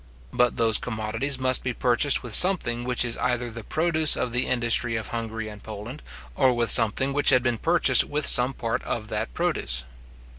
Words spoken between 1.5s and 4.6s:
be purchased with something which is either the produce of the